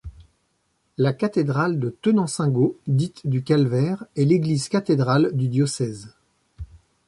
[0.97, 6.15] La cathédrale de Tenancingo, dite du Calvaire, est l'église cathédrale du diocèse.